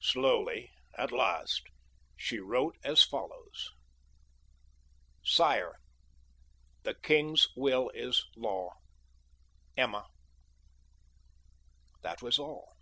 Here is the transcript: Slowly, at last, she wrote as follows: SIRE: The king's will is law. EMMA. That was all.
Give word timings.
Slowly, 0.00 0.70
at 0.98 1.12
last, 1.12 1.62
she 2.16 2.40
wrote 2.40 2.76
as 2.82 3.04
follows: 3.04 3.70
SIRE: 5.22 5.76
The 6.82 6.94
king's 6.94 7.46
will 7.56 7.88
is 7.90 8.26
law. 8.36 8.70
EMMA. 9.76 10.08
That 12.02 12.22
was 12.22 12.40
all. 12.40 12.72